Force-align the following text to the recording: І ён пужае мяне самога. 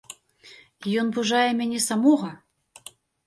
І 0.85 0.95
ён 1.01 1.11
пужае 1.17 1.45
мяне 1.61 1.79
самога. 1.89 2.31